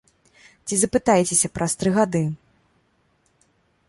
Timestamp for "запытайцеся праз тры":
0.83-1.89